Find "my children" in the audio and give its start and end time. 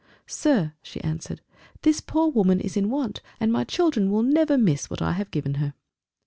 3.53-4.09